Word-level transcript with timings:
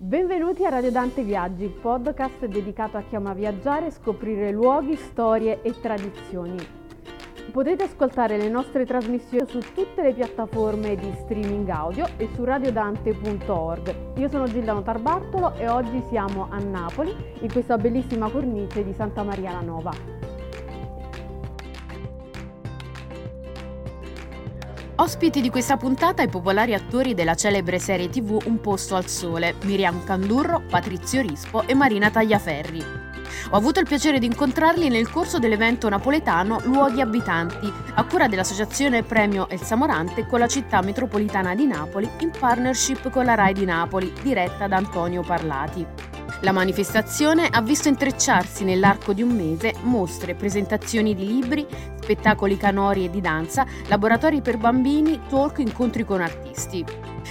Benvenuti 0.00 0.64
a 0.64 0.68
Radio 0.68 0.92
Dante 0.92 1.24
Viaggi, 1.24 1.64
il 1.64 1.70
podcast 1.72 2.46
dedicato 2.46 2.96
a 2.96 3.02
chi 3.02 3.16
ama 3.16 3.32
viaggiare 3.34 3.86
e 3.88 3.90
scoprire 3.90 4.52
luoghi, 4.52 4.94
storie 4.94 5.60
e 5.62 5.74
tradizioni. 5.80 6.56
Potete 7.50 7.82
ascoltare 7.82 8.36
le 8.36 8.48
nostre 8.48 8.86
trasmissioni 8.86 9.44
su 9.48 9.58
tutte 9.74 10.02
le 10.02 10.12
piattaforme 10.12 10.94
di 10.94 11.12
streaming 11.24 11.68
audio 11.68 12.06
e 12.16 12.28
su 12.32 12.44
radiodante.org. 12.44 14.18
Io 14.18 14.28
sono 14.28 14.44
Gilda 14.44 14.80
Tarbartolo 14.80 15.56
e 15.56 15.68
oggi 15.68 16.00
siamo 16.08 16.46
a 16.48 16.58
Napoli, 16.58 17.12
in 17.40 17.50
questa 17.50 17.76
bellissima 17.76 18.30
cornice 18.30 18.84
di 18.84 18.92
Santa 18.92 19.24
Maria 19.24 19.50
la 19.50 19.62
Nova. 19.62 20.27
Ospiti 25.00 25.40
di 25.40 25.48
questa 25.48 25.76
puntata 25.76 26.22
i 26.22 26.28
popolari 26.28 26.74
attori 26.74 27.14
della 27.14 27.36
celebre 27.36 27.78
serie 27.78 28.08
tv 28.08 28.42
Un 28.46 28.60
posto 28.60 28.96
al 28.96 29.06
sole, 29.06 29.54
Miriam 29.62 30.02
Candurro, 30.02 30.60
Patrizio 30.68 31.20
Rispo 31.20 31.62
e 31.68 31.74
Marina 31.74 32.10
Tagliaferri. 32.10 32.84
Ho 33.50 33.56
avuto 33.56 33.78
il 33.78 33.86
piacere 33.86 34.18
di 34.18 34.26
incontrarli 34.26 34.88
nel 34.88 35.08
corso 35.08 35.38
dell'evento 35.38 35.88
napoletano 35.88 36.58
Luoghi 36.64 37.00
Abitanti, 37.00 37.72
a 37.94 38.04
cura 38.06 38.26
dell'associazione 38.26 39.04
Premio 39.04 39.48
El 39.48 39.60
Samorante 39.60 40.26
con 40.26 40.40
la 40.40 40.48
città 40.48 40.82
metropolitana 40.82 41.54
di 41.54 41.66
Napoli 41.66 42.10
in 42.18 42.32
partnership 42.36 43.08
con 43.10 43.24
la 43.24 43.34
RAI 43.34 43.54
di 43.54 43.64
Napoli, 43.64 44.12
diretta 44.20 44.66
da 44.66 44.78
Antonio 44.78 45.22
Parlati. 45.22 46.07
La 46.42 46.52
manifestazione 46.52 47.48
ha 47.50 47.60
visto 47.60 47.88
intrecciarsi 47.88 48.62
nell'arco 48.62 49.12
di 49.12 49.22
un 49.22 49.34
mese 49.34 49.74
mostre, 49.82 50.36
presentazioni 50.36 51.12
di 51.12 51.26
libri, 51.26 51.66
spettacoli 52.00 52.56
canori 52.56 53.06
e 53.06 53.10
di 53.10 53.20
danza, 53.20 53.66
laboratori 53.88 54.40
per 54.40 54.56
bambini, 54.56 55.20
talk, 55.28 55.58
incontri 55.58 56.04
con 56.04 56.20
artisti. 56.20 56.84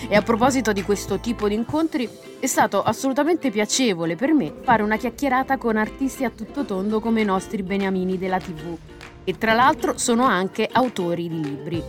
E 0.09 0.15
a 0.15 0.21
proposito 0.21 0.73
di 0.73 0.83
questo 0.83 1.19
tipo 1.19 1.47
di 1.47 1.55
incontri, 1.55 2.09
è 2.39 2.45
stato 2.47 2.83
assolutamente 2.83 3.49
piacevole 3.49 4.15
per 4.17 4.33
me 4.33 4.53
fare 4.61 4.83
una 4.83 4.97
chiacchierata 4.97 5.57
con 5.57 5.77
artisti 5.77 6.25
a 6.25 6.29
tutto 6.29 6.65
tondo 6.65 6.99
come 6.99 7.21
i 7.21 7.25
nostri 7.25 7.63
beniamini 7.63 8.17
della 8.17 8.39
TV. 8.39 8.77
E 9.23 9.37
tra 9.37 9.53
l'altro 9.53 9.97
sono 9.97 10.25
anche 10.25 10.67
autori 10.69 11.29
di 11.29 11.41
libri. 11.41 11.83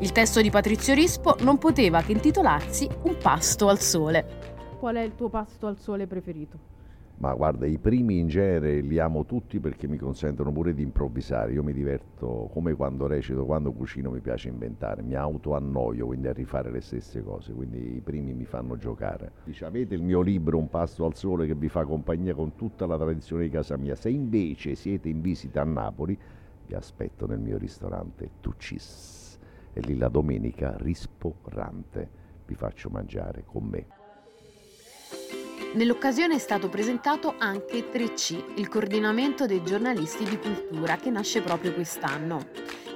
Il 0.00 0.12
testo 0.12 0.42
di 0.42 0.50
Patrizio 0.50 0.92
Rispo 0.92 1.36
non 1.40 1.56
poteva 1.56 2.02
che 2.02 2.12
intitolarsi 2.12 2.86
Un 3.02 3.16
pasto 3.16 3.68
al 3.68 3.80
sole. 3.80 4.50
Qual 4.80 4.96
è 4.96 5.02
il 5.02 5.14
tuo 5.14 5.28
pasto 5.28 5.66
al 5.66 5.78
sole 5.78 6.06
preferito? 6.06 6.58
Ma 7.18 7.34
guarda, 7.34 7.66
i 7.66 7.76
primi 7.76 8.18
in 8.18 8.28
genere 8.28 8.80
li 8.80 8.98
amo 8.98 9.26
tutti 9.26 9.60
perché 9.60 9.86
mi 9.86 9.98
consentono 9.98 10.50
pure 10.52 10.72
di 10.72 10.82
improvvisare. 10.82 11.52
Io 11.52 11.62
mi 11.62 11.74
diverto 11.74 12.48
come 12.50 12.72
quando 12.72 13.06
recito, 13.06 13.44
quando 13.44 13.72
cucino 13.72 14.10
mi 14.10 14.20
piace 14.20 14.48
inventare, 14.48 15.02
mi 15.02 15.14
autoannoio 15.14 16.06
quindi 16.06 16.28
a 16.28 16.32
rifare 16.32 16.70
le 16.70 16.80
stesse 16.80 17.22
cose, 17.22 17.52
quindi 17.52 17.96
i 17.96 18.00
primi 18.00 18.32
mi 18.32 18.46
fanno 18.46 18.78
giocare. 18.78 19.32
Dice, 19.44 19.66
avete 19.66 19.94
il 19.94 20.02
mio 20.02 20.22
libro 20.22 20.56
Un 20.56 20.70
pasto 20.70 21.04
al 21.04 21.14
sole 21.14 21.46
che 21.46 21.54
vi 21.54 21.68
fa 21.68 21.84
compagnia 21.84 22.32
con 22.32 22.54
tutta 22.54 22.86
la 22.86 22.96
tradizione 22.96 23.42
di 23.42 23.50
casa 23.50 23.76
mia. 23.76 23.94
Se 23.96 24.08
invece 24.08 24.74
siete 24.76 25.10
in 25.10 25.20
visita 25.20 25.60
a 25.60 25.64
Napoli, 25.64 26.18
vi 26.66 26.74
aspetto 26.74 27.26
nel 27.26 27.38
mio 27.38 27.58
ristorante 27.58 28.30
Tucis. 28.40 29.38
E 29.74 29.80
lì 29.82 29.98
la 29.98 30.08
domenica 30.08 30.74
ristorante 30.78 32.08
vi 32.46 32.54
faccio 32.54 32.88
mangiare 32.88 33.42
con 33.44 33.64
me. 33.64 33.99
Nell'occasione 35.72 36.34
è 36.34 36.38
stato 36.38 36.68
presentato 36.68 37.36
anche 37.38 37.90
3C, 37.92 38.54
il 38.56 38.68
coordinamento 38.68 39.46
dei 39.46 39.62
giornalisti 39.62 40.24
di 40.24 40.36
cultura, 40.36 40.96
che 40.96 41.10
nasce 41.10 41.42
proprio 41.42 41.72
quest'anno. 41.72 42.48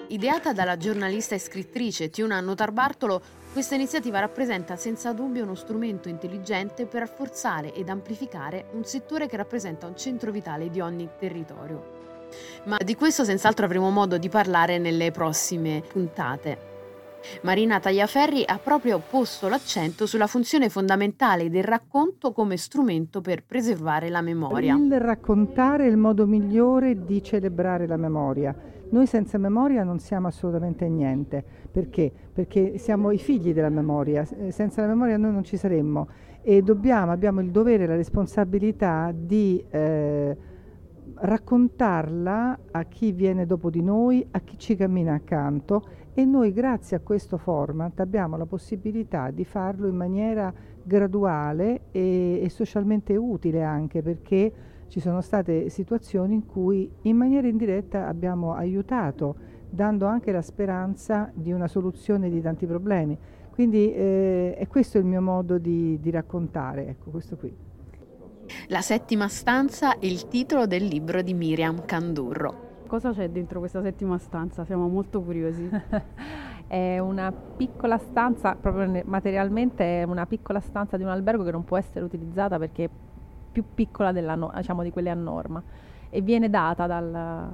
Ideata 0.08 0.52
dalla 0.52 0.76
giornalista 0.76 1.36
e 1.36 1.38
scrittrice 1.38 2.10
Tiuna 2.10 2.40
Notarbartolo, 2.40 3.22
questa 3.52 3.76
iniziativa 3.76 4.18
rappresenta 4.18 4.74
senza 4.74 5.12
dubbio 5.12 5.44
uno 5.44 5.54
strumento 5.54 6.08
intelligente 6.08 6.86
per 6.86 7.02
rafforzare 7.02 7.72
ed 7.72 7.88
amplificare 7.88 8.66
un 8.72 8.84
settore 8.84 9.28
che 9.28 9.36
rappresenta 9.36 9.86
un 9.86 9.96
centro 9.96 10.32
vitale 10.32 10.68
di 10.68 10.80
ogni 10.80 11.08
territorio. 11.16 12.26
Ma 12.64 12.76
di 12.84 12.96
questo 12.96 13.22
senz'altro 13.22 13.66
avremo 13.66 13.90
modo 13.90 14.18
di 14.18 14.28
parlare 14.28 14.78
nelle 14.78 15.12
prossime 15.12 15.80
puntate. 15.86 16.73
Marina 17.42 17.80
Tagliaferri 17.80 18.42
ha 18.46 18.58
proprio 18.58 19.00
posto 19.08 19.48
l'accento 19.48 20.06
sulla 20.06 20.26
funzione 20.26 20.68
fondamentale 20.68 21.50
del 21.50 21.64
racconto 21.64 22.32
come 22.32 22.56
strumento 22.56 23.20
per 23.20 23.44
preservare 23.44 24.08
la 24.08 24.20
memoria. 24.20 24.74
Il 24.76 25.00
raccontare 25.00 25.86
è 25.86 25.88
il 25.88 25.96
modo 25.96 26.26
migliore 26.26 27.04
di 27.04 27.22
celebrare 27.22 27.86
la 27.86 27.96
memoria. 27.96 28.54
Noi 28.90 29.06
senza 29.06 29.38
memoria 29.38 29.82
non 29.82 29.98
siamo 29.98 30.28
assolutamente 30.28 30.88
niente. 30.88 31.44
Perché? 31.70 32.12
Perché 32.32 32.78
siamo 32.78 33.10
i 33.10 33.18
figli 33.18 33.52
della 33.52 33.70
memoria. 33.70 34.24
Senza 34.24 34.82
la 34.82 34.88
memoria 34.88 35.16
noi 35.16 35.32
non 35.32 35.44
ci 35.44 35.56
saremmo 35.56 36.08
e 36.42 36.62
dobbiamo, 36.62 37.10
abbiamo 37.10 37.40
il 37.40 37.50
dovere 37.50 37.84
e 37.84 37.86
la 37.86 37.96
responsabilità 37.96 39.10
di 39.14 39.64
eh, 39.70 40.36
raccontarla 41.14 42.58
a 42.70 42.84
chi 42.84 43.12
viene 43.12 43.46
dopo 43.46 43.70
di 43.70 43.82
noi, 43.82 44.26
a 44.30 44.40
chi 44.40 44.58
ci 44.58 44.76
cammina 44.76 45.14
accanto 45.14 45.88
e 46.14 46.24
noi 46.24 46.52
grazie 46.52 46.96
a 46.96 47.00
questo 47.00 47.36
format 47.36 47.98
abbiamo 47.98 48.36
la 48.36 48.46
possibilità 48.46 49.30
di 49.30 49.44
farlo 49.44 49.88
in 49.88 49.96
maniera 49.96 50.52
graduale 50.82 51.82
e, 51.90 52.40
e 52.42 52.48
socialmente 52.50 53.16
utile 53.16 53.64
anche 53.64 54.00
perché 54.00 54.52
ci 54.86 55.00
sono 55.00 55.20
state 55.20 55.70
situazioni 55.70 56.34
in 56.34 56.46
cui 56.46 56.88
in 57.02 57.16
maniera 57.16 57.48
indiretta 57.48 58.06
abbiamo 58.06 58.54
aiutato 58.54 59.52
dando 59.68 60.06
anche 60.06 60.30
la 60.30 60.42
speranza 60.42 61.32
di 61.34 61.50
una 61.50 61.66
soluzione 61.66 62.30
di 62.30 62.40
tanti 62.40 62.64
problemi. 62.64 63.18
Quindi 63.50 63.92
eh, 63.92 64.54
è 64.56 64.66
questo 64.68 64.98
il 64.98 65.04
mio 65.04 65.20
modo 65.20 65.58
di, 65.58 65.98
di 66.00 66.10
raccontare, 66.10 66.86
ecco 66.86 67.10
questo 67.10 67.36
qui. 67.36 67.52
La 68.68 68.82
settima 68.82 69.26
stanza 69.28 69.98
è 69.98 70.06
il 70.06 70.28
titolo 70.28 70.66
del 70.66 70.84
libro 70.84 71.22
di 71.22 71.34
Miriam 71.34 71.84
Candurro. 71.84 72.73
Cosa 72.94 73.10
c'è 73.10 73.28
dentro 73.28 73.58
questa 73.58 73.82
settima 73.82 74.18
stanza? 74.18 74.64
Siamo 74.64 74.86
molto 74.86 75.20
curiosi. 75.20 75.68
è 76.68 77.00
una 77.00 77.32
piccola 77.32 77.98
stanza, 77.98 78.54
proprio 78.54 79.02
materialmente 79.06 80.02
è 80.02 80.04
una 80.04 80.26
piccola 80.26 80.60
stanza 80.60 80.96
di 80.96 81.02
un 81.02 81.08
albergo 81.08 81.42
che 81.42 81.50
non 81.50 81.64
può 81.64 81.76
essere 81.76 82.04
utilizzata 82.04 82.56
perché 82.56 82.84
è 82.84 82.90
più 83.50 83.64
piccola 83.74 84.12
della, 84.12 84.38
diciamo, 84.54 84.84
di 84.84 84.92
quelle 84.92 85.10
a 85.10 85.14
norma 85.14 85.60
e 86.08 86.20
viene 86.20 86.48
data 86.48 86.86
dal, 86.86 87.50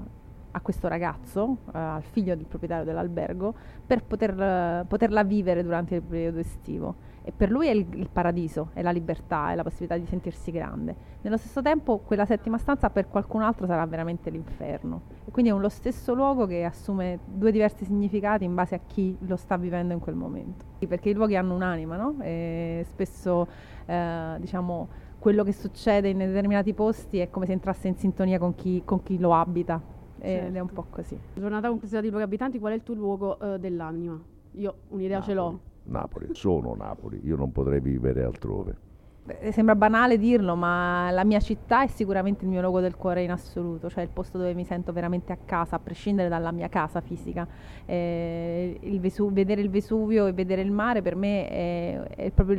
a 0.53 0.61
questo 0.61 0.89
ragazzo, 0.89 1.43
uh, 1.43 1.57
al 1.73 2.03
figlio 2.03 2.35
del 2.35 2.47
proprietario 2.47 2.85
dell'albergo, 2.85 3.55
per 3.87 4.03
poter, 4.05 4.83
uh, 4.83 4.87
poterla 4.87 5.23
vivere 5.25 5.63
durante 5.63 5.97
il 5.97 6.03
periodo 6.03 6.39
estivo 6.39 7.09
e 7.23 7.33
per 7.33 7.51
lui 7.51 7.69
è 7.69 7.73
il, 7.73 7.87
il, 7.95 8.09
paradiso, 8.11 8.71
è 8.73 8.83
la 8.83 8.91
libertà, 8.91 9.53
è 9.53 9.55
la 9.55 9.63
possibilità 9.63 9.97
di 9.97 10.07
sentirsi 10.07 10.51
grande. 10.51 10.97
Nello 11.21 11.37
stesso 11.37 11.61
tempo 11.61 11.99
quella 11.99 12.25
settima 12.25 12.57
stanza 12.57 12.89
per 12.89 13.09
qualcun 13.09 13.43
altro 13.43 13.67
sarà 13.67 13.85
veramente 13.87 14.31
l'inferno. 14.31 15.03
E 15.27 15.31
quindi 15.31 15.51
è 15.51 15.55
lo 15.55 15.69
stesso 15.69 16.15
luogo 16.15 16.47
che 16.47 16.65
assume 16.65 17.19
due 17.27 17.53
diversi 17.53 17.85
significati 17.85 18.45
in 18.45 18.55
base 18.55 18.75
a 18.75 18.81
chi 18.87 19.17
lo 19.21 19.37
sta 19.37 19.57
vivendo 19.57 19.93
in 19.93 20.01
quel 20.01 20.15
momento. 20.15 20.65
Perché 20.87 21.11
i 21.11 21.13
luoghi 21.13 21.37
hanno 21.37 21.55
un'anima, 21.55 21.97
no? 21.97 22.17
E 22.21 22.87
spesso 22.89 23.47
eh, 23.85 24.37
diciamo 24.39 24.89
quello 25.19 25.45
che 25.45 25.53
succede 25.53 26.09
in 26.09 26.17
determinati 26.17 26.73
posti 26.73 27.19
è 27.19 27.29
come 27.29 27.45
se 27.45 27.53
entrasse 27.53 27.87
in 27.89 27.97
sintonia 27.97 28.39
con 28.39 28.55
chi, 28.55 28.81
con 28.85 29.03
chi 29.03 29.19
lo 29.19 29.35
abita. 29.35 29.99
Certo. 30.21 30.47
Ed 30.49 30.55
è 30.57 30.61
un 30.61 30.69
po' 30.69 30.87
così. 30.91 31.19
Giornata 31.35 31.69
complessiva 31.69 32.01
di 32.01 32.09
luoghi 32.09 32.25
abitanti, 32.25 32.59
qual 32.59 32.73
è 32.73 32.77
il 32.77 32.83
tuo 32.83 32.95
luogo 32.95 33.39
uh, 33.41 33.57
dell'anima? 33.59 34.21
Io 34.53 34.75
un'idea 34.89 35.19
Napoli. 35.19 35.35
ce 35.35 35.41
l'ho. 35.41 35.61
Napoli, 35.85 36.29
sono 36.33 36.75
Napoli, 36.75 37.21
io 37.25 37.37
non 37.37 37.53
potrei 37.53 37.81
vivere 37.81 38.23
altrove. 38.23 38.77
Beh, 39.23 39.53
sembra 39.53 39.75
banale 39.75 40.17
dirlo, 40.17 40.57
ma 40.57 41.11
la 41.11 41.25
mia 41.25 41.41
città 41.41 41.83
è 41.83 41.87
sicuramente 41.89 42.45
il 42.45 42.51
mio 42.51 42.63
luogo 42.63 42.81
del 42.81 42.97
cuore 42.97 43.23
in 43.23 43.31
assoluto, 43.31 43.91
cioè 43.91 44.03
il 44.03 44.09
posto 44.09 44.39
dove 44.39 44.55
mi 44.55 44.65
sento 44.65 44.93
veramente 44.93 45.31
a 45.33 45.37
casa, 45.45 45.77
a 45.77 45.79
prescindere 45.79 46.29
dalla 46.31 46.51
mia 46.53 46.69
casa 46.69 47.01
fisica. 47.03 47.47
Eh, 47.85 48.79
il 48.81 48.99
Vesu- 48.99 49.31
vedere 49.31 49.61
il 49.61 49.69
Vesuvio 49.69 50.27
e 50.27 50.33
vedere 50.33 50.63
il 50.63 50.73
mare 50.73 51.03
per 51.03 51.17
me 51.17 51.49
è, 51.49 52.01
è 52.17 52.31
proprio 52.31 52.57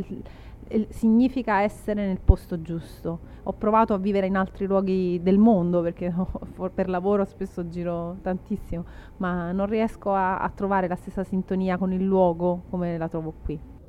il, 0.68 0.88
significa 0.90 1.62
essere 1.62 2.06
nel 2.06 2.20
posto 2.24 2.62
giusto. 2.62 3.20
Ho 3.44 3.54
provato 3.54 3.94
a 3.96 3.98
vivere 3.98 4.28
in 4.28 4.36
altri 4.36 4.68
luoghi 4.68 5.20
del 5.24 5.40
mondo 5.40 5.82
perché 5.82 6.14
per 6.74 6.90
lavoro 6.90 7.26
spesso 7.26 7.68
giro 7.70 8.18
tantissimo, 8.22 8.86
ma 9.18 9.52
non 9.52 9.66
riesco 9.66 10.14
a, 10.14 10.38
a 10.38 10.50
trovare 10.50 10.88
la 10.88 10.96
stessa 10.96 11.24
sintonia 11.24 11.78
con 11.78 11.92
il 11.92 12.04
luogo 12.04 12.64
come 12.70 12.98
la 13.00 13.08
trovo 13.08 13.34
qui. 13.44 13.81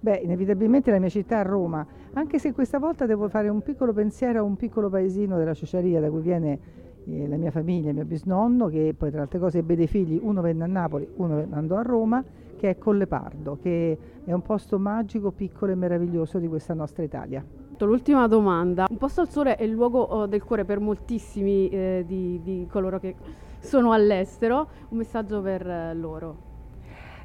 Beh, 0.00 0.20
inevitabilmente 0.22 0.90
la 0.90 0.98
mia 0.98 1.08
città 1.08 1.40
è 1.40 1.44
Roma, 1.44 1.86
anche 2.12 2.38
se 2.38 2.52
questa 2.52 2.78
volta 2.78 3.06
devo 3.06 3.28
fare 3.28 3.48
un 3.48 3.62
piccolo 3.62 3.92
pensiero 3.92 4.40
a 4.40 4.42
un 4.42 4.56
piccolo 4.56 4.88
paesino 4.88 5.36
della 5.36 5.54
Ciociaria 5.54 6.00
da 6.00 6.10
cui 6.10 6.20
viene 6.20 6.58
eh, 7.06 7.26
la 7.28 7.36
mia 7.36 7.50
famiglia, 7.50 7.90
il 7.90 7.94
mio 7.94 8.04
bisnonno, 8.04 8.68
che 8.68 8.94
poi 8.96 9.10
tra 9.10 9.22
altre 9.22 9.38
cose 9.38 9.58
ebbe 9.58 9.76
dei 9.76 9.86
figli, 9.86 10.18
uno 10.20 10.40
venne 10.40 10.64
a 10.64 10.66
Napoli, 10.66 11.08
uno 11.16 11.46
andò 11.50 11.76
a 11.76 11.82
Roma 11.82 12.24
che 12.56 12.70
è 12.70 12.78
Collepardo, 12.78 13.58
che 13.60 13.98
è 14.24 14.32
un 14.32 14.42
posto 14.42 14.78
magico, 14.78 15.30
piccolo 15.30 15.72
e 15.72 15.74
meraviglioso 15.74 16.38
di 16.38 16.48
questa 16.48 16.74
nostra 16.74 17.02
Italia. 17.02 17.44
L'ultima 17.78 18.26
domanda, 18.26 18.86
un 18.88 18.96
posto 18.96 19.20
al 19.20 19.28
sole 19.28 19.56
è 19.56 19.62
il 19.62 19.72
luogo 19.72 20.00
oh, 20.00 20.26
del 20.26 20.42
cuore 20.42 20.64
per 20.64 20.80
moltissimi 20.80 21.68
eh, 21.68 22.04
di, 22.06 22.40
di, 22.42 22.66
coloro 22.70 22.98
che 22.98 23.14
sono 23.58 23.92
all'estero, 23.92 24.66
un 24.88 24.96
messaggio 24.96 25.42
per 25.42 25.68
eh, 25.68 25.94
loro? 25.94 26.45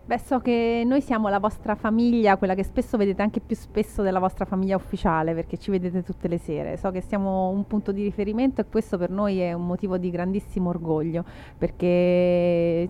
Beh, 0.03 0.17
so 0.17 0.39
che 0.39 0.83
noi 0.85 0.99
siamo 0.99 1.29
la 1.29 1.39
vostra 1.39 1.75
famiglia, 1.75 2.35
quella 2.35 2.55
che 2.55 2.63
spesso 2.63 2.97
vedete 2.97 3.21
anche 3.21 3.39
più 3.39 3.55
spesso 3.55 4.01
della 4.01 4.19
vostra 4.19 4.45
famiglia 4.45 4.75
ufficiale, 4.75 5.33
perché 5.33 5.57
ci 5.57 5.71
vedete 5.71 6.03
tutte 6.03 6.27
le 6.27 6.37
sere. 6.39 6.75
So 6.75 6.91
che 6.91 7.01
siamo 7.01 7.49
un 7.49 7.65
punto 7.67 7.91
di 7.91 8.03
riferimento 8.03 8.61
e 8.61 8.65
questo 8.65 8.97
per 8.97 9.11
noi 9.11 9.39
è 9.39 9.53
un 9.53 9.65
motivo 9.65 9.97
di 9.97 10.09
grandissimo 10.09 10.69
orgoglio, 10.69 11.23
perché 11.57 12.89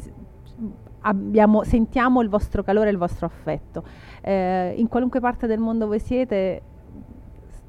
abbiamo, 1.02 1.64
sentiamo 1.64 2.22
il 2.22 2.30
vostro 2.30 2.64
calore 2.64 2.88
e 2.88 2.92
il 2.92 2.98
vostro 2.98 3.26
affetto. 3.26 3.84
Eh, 4.22 4.74
in 4.78 4.88
qualunque 4.88 5.20
parte 5.20 5.48
del 5.48 5.60
mondo 5.60 5.88
voi 5.88 6.00
siete, 6.00 6.62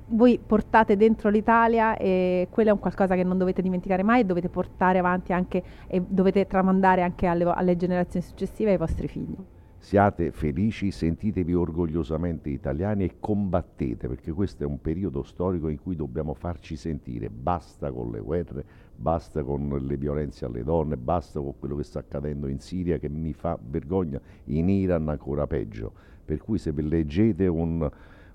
voi 0.08 0.38
portate 0.44 0.96
dentro 0.96 1.30
l'Italia 1.30 1.96
e 1.96 2.48
quello 2.50 2.70
è 2.70 2.72
un 2.72 2.78
qualcosa 2.78 3.14
che 3.14 3.24
non 3.24 3.38
dovete 3.38 3.62
dimenticare 3.62 4.02
mai 4.02 4.20
e 4.20 4.24
dovete 4.24 4.48
portare 4.48 4.98
avanti 4.98 5.32
anche 5.32 5.62
e 5.86 6.02
dovete 6.06 6.46
tramandare 6.46 7.02
anche 7.02 7.26
alle, 7.26 7.44
alle 7.44 7.76
generazioni 7.76 8.24
successive 8.24 8.72
ai 8.72 8.76
vostri 8.76 9.08
figli. 9.08 9.36
Siate 9.82 10.30
felici, 10.30 10.92
sentitevi 10.92 11.54
orgogliosamente 11.54 12.48
italiani 12.50 13.02
e 13.02 13.16
combattete, 13.18 14.06
perché 14.06 14.30
questo 14.30 14.62
è 14.62 14.66
un 14.66 14.80
periodo 14.80 15.24
storico 15.24 15.66
in 15.66 15.80
cui 15.80 15.96
dobbiamo 15.96 16.34
farci 16.34 16.76
sentire. 16.76 17.28
Basta 17.28 17.90
con 17.90 18.12
le 18.12 18.20
guerre, 18.20 18.64
basta 18.94 19.42
con 19.42 19.68
le 19.68 19.96
violenze 19.96 20.44
alle 20.44 20.62
donne, 20.62 20.96
basta 20.96 21.40
con 21.40 21.58
quello 21.58 21.74
che 21.74 21.82
sta 21.82 21.98
accadendo 21.98 22.46
in 22.46 22.60
Siria 22.60 22.98
che 22.98 23.08
mi 23.08 23.32
fa 23.32 23.58
vergogna, 23.60 24.20
in 24.44 24.68
Iran 24.68 25.08
ancora 25.08 25.48
peggio. 25.48 25.92
Per 26.24 26.38
cui 26.38 26.58
se 26.58 26.72
leggete 26.72 27.48
un, 27.48 27.90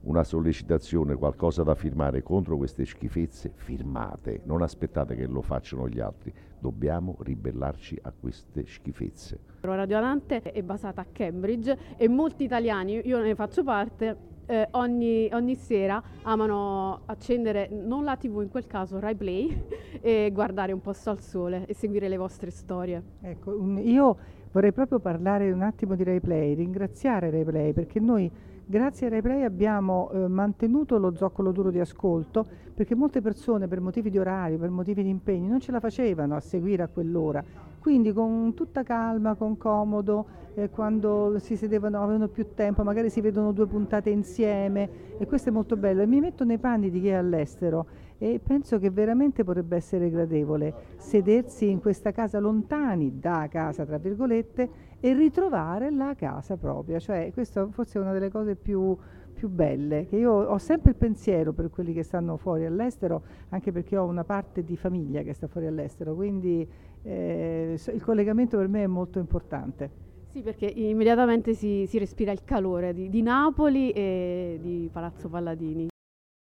una 0.07 0.23
sollecitazione, 0.23 1.15
qualcosa 1.15 1.63
da 1.63 1.75
firmare 1.75 2.23
contro 2.23 2.57
queste 2.57 2.85
schifezze, 2.85 3.51
firmate, 3.53 4.41
non 4.45 4.61
aspettate 4.61 5.15
che 5.15 5.27
lo 5.27 5.41
facciano 5.41 5.87
gli 5.87 5.99
altri, 5.99 6.33
dobbiamo 6.59 7.17
ribellarci 7.19 7.99
a 8.01 8.13
queste 8.17 8.65
schifezze. 8.65 9.39
Radio 9.61 9.97
Anante 9.97 10.41
è 10.41 10.63
basata 10.63 11.01
a 11.01 11.05
Cambridge 11.11 11.77
e 11.97 12.07
molti 12.07 12.45
italiani, 12.45 13.01
io 13.05 13.19
ne 13.19 13.35
faccio 13.35 13.63
parte, 13.63 14.35
eh, 14.45 14.65
ogni, 14.71 15.29
ogni, 15.33 15.55
sera 15.55 16.01
amano 16.21 17.01
accendere 17.05 17.67
non 17.69 18.05
la 18.05 18.15
tv 18.15 18.43
in 18.43 18.49
quel 18.49 18.65
caso 18.65 18.97
Rai 18.97 19.13
Play 19.13 19.67
e 19.99 20.31
guardare 20.31 20.71
un 20.71 20.79
posto 20.79 21.09
al 21.09 21.19
sole 21.19 21.65
e 21.65 21.73
seguire 21.73 22.07
le 22.07 22.15
vostre 22.15 22.49
storie 22.49 23.03
ecco 23.19 23.61
io 23.79 24.17
vorrei 24.53 24.71
proprio 24.71 24.99
parlare 24.99 25.51
un 25.51 25.63
attimo 25.63 25.95
di 25.95 26.05
Rai 26.05 26.21
Play 26.21 26.53
ringraziare 26.53 27.29
Rai 27.29 27.43
Play 27.43 27.73
perché 27.73 27.99
noi 27.99 28.31
Grazie 28.69 29.07
a 29.07 29.09
RaiPlay 29.11 29.43
abbiamo 29.43 30.11
eh, 30.11 30.27
mantenuto 30.27 30.97
lo 30.97 31.15
zoccolo 31.15 31.53
duro 31.53 31.71
di 31.71 31.79
ascolto 31.79 32.45
perché 32.73 32.95
molte 32.95 33.21
persone 33.21 33.65
per 33.65 33.79
motivi 33.79 34.09
di 34.09 34.19
orario, 34.19 34.57
per 34.57 34.69
motivi 34.69 35.03
di 35.03 35.09
impegni 35.09 35.47
non 35.47 35.61
ce 35.61 35.71
la 35.71 35.79
facevano 35.79 36.35
a 36.35 36.41
seguire 36.41 36.83
a 36.83 36.89
quell'ora. 36.89 37.41
Quindi 37.79 38.11
con 38.11 38.53
tutta 38.53 38.83
calma, 38.83 39.35
con 39.35 39.55
comodo, 39.55 40.25
eh, 40.55 40.69
quando 40.69 41.39
si 41.39 41.55
sedevano, 41.55 42.03
avevano 42.03 42.27
più 42.27 42.47
tempo, 42.53 42.83
magari 42.83 43.09
si 43.09 43.21
vedono 43.21 43.53
due 43.53 43.67
puntate 43.67 44.09
insieme 44.09 44.89
e 45.17 45.25
questo 45.25 45.47
è 45.47 45.51
molto 45.53 45.77
bello. 45.77 46.01
E 46.01 46.05
mi 46.05 46.19
metto 46.19 46.43
nei 46.43 46.57
panni 46.57 46.89
di 46.89 46.99
chi 46.99 47.07
è 47.07 47.13
all'estero 47.13 47.85
e 48.19 48.39
penso 48.43 48.79
che 48.79 48.89
veramente 48.89 49.43
potrebbe 49.43 49.75
essere 49.75 50.09
gradevole 50.09 50.73
sedersi 50.97 51.69
in 51.69 51.79
questa 51.79 52.11
casa 52.11 52.39
lontani 52.39 53.19
da 53.19 53.47
casa, 53.49 53.85
tra 53.85 53.97
virgolette, 53.97 54.69
e 54.99 55.13
ritrovare 55.13 55.91
la 55.91 56.15
casa 56.15 56.57
propria. 56.57 56.99
Cioè, 56.99 57.31
questa 57.33 57.67
forse 57.67 57.99
è 57.99 58.01
una 58.01 58.13
delle 58.13 58.29
cose 58.29 58.55
più, 58.55 58.97
più 59.33 59.49
belle, 59.49 60.05
che 60.07 60.15
io 60.15 60.31
ho 60.31 60.57
sempre 60.57 60.91
il 60.91 60.97
pensiero 60.97 61.53
per 61.53 61.69
quelli 61.69 61.93
che 61.93 62.03
stanno 62.03 62.37
fuori 62.37 62.65
all'estero, 62.65 63.21
anche 63.49 63.71
perché 63.71 63.95
ho 63.97 64.05
una 64.05 64.23
parte 64.23 64.63
di 64.63 64.75
famiglia 64.75 65.21
che 65.21 65.33
sta 65.33 65.47
fuori 65.47 65.67
all'estero, 65.67 66.15
quindi 66.15 66.67
eh, 67.03 67.79
il 67.93 68.03
collegamento 68.03 68.57
per 68.57 68.67
me 68.67 68.83
è 68.83 68.87
molto 68.87 69.19
importante. 69.19 70.05
Sì, 70.31 70.41
perché 70.41 70.65
immediatamente 70.65 71.53
si, 71.53 71.85
si 71.87 71.97
respira 71.97 72.31
il 72.31 72.43
calore 72.43 72.93
di, 72.93 73.09
di 73.09 73.21
Napoli 73.21 73.91
e 73.91 74.59
di 74.61 74.89
Palazzo 74.91 75.29
Palladini. 75.29 75.87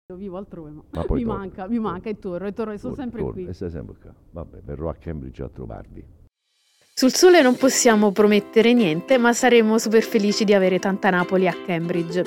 Io 0.08 0.14
vivo 0.14 0.36
altrove, 0.36 0.70
ma, 0.70 0.82
ma 0.90 1.04
mi, 1.10 1.24
manca, 1.24 1.66
mi 1.66 1.80
manca 1.80 2.08
e 2.08 2.16
torno, 2.16 2.46
e 2.46 2.52
torno 2.52 2.72
e 2.72 2.78
sono 2.78 2.94
torno, 2.94 3.10
sempre 3.10 3.20
torno, 3.22 3.34
qui. 3.34 3.46
E 3.48 3.54
sei 3.54 3.70
sempre 3.70 3.96
qua. 4.00 4.14
Vabbè, 4.30 4.60
verrò 4.64 4.88
a 4.88 4.94
Cambridge 4.94 5.42
a 5.42 5.48
trovarvi. 5.48 6.04
Sul 6.94 7.12
sole 7.12 7.42
non 7.42 7.56
possiamo 7.56 8.12
promettere 8.12 8.72
niente, 8.72 9.18
ma 9.18 9.32
saremo 9.32 9.78
super 9.78 10.04
felici 10.04 10.44
di 10.44 10.54
avere 10.54 10.78
tanta 10.78 11.10
Napoli 11.10 11.48
a 11.48 11.54
Cambridge. 11.54 12.22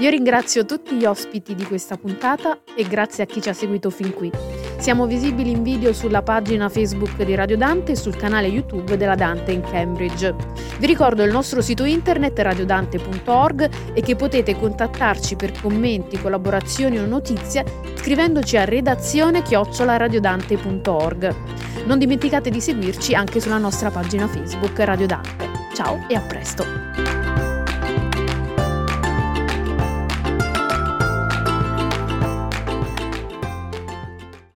Io 0.00 0.10
ringrazio 0.10 0.64
tutti 0.64 0.96
gli 0.96 1.04
ospiti 1.04 1.54
di 1.54 1.64
questa 1.64 1.96
puntata 1.96 2.64
e 2.74 2.82
grazie 2.82 3.22
a 3.22 3.26
chi 3.26 3.40
ci 3.40 3.48
ha 3.48 3.54
seguito 3.54 3.90
fin 3.90 4.12
qui. 4.12 4.59
Siamo 4.80 5.06
visibili 5.06 5.50
in 5.50 5.62
video 5.62 5.92
sulla 5.92 6.22
pagina 6.22 6.70
Facebook 6.70 7.22
di 7.22 7.34
Radio 7.34 7.58
Dante 7.58 7.92
e 7.92 7.96
sul 7.96 8.16
canale 8.16 8.46
YouTube 8.46 8.96
della 8.96 9.14
Dante 9.14 9.52
in 9.52 9.60
Cambridge. 9.60 10.34
Vi 10.78 10.86
ricordo 10.86 11.22
il 11.22 11.30
nostro 11.30 11.60
sito 11.60 11.84
internet 11.84 12.38
radiodante.org 12.38 13.70
e 13.92 14.00
che 14.00 14.16
potete 14.16 14.58
contattarci 14.58 15.36
per 15.36 15.52
commenti, 15.60 16.18
collaborazioni 16.18 16.98
o 16.98 17.04
notizie 17.04 17.62
scrivendoci 17.94 18.56
a 18.56 18.64
redazione 18.64 19.42
chiocciolaradiodante.org. 19.42 21.34
Non 21.84 21.98
dimenticate 21.98 22.48
di 22.48 22.62
seguirci 22.62 23.14
anche 23.14 23.38
sulla 23.38 23.58
nostra 23.58 23.90
pagina 23.90 24.26
Facebook 24.28 24.78
Radio 24.78 25.06
Dante. 25.06 25.46
Ciao 25.74 26.06
e 26.08 26.14
a 26.14 26.20
presto! 26.20 26.89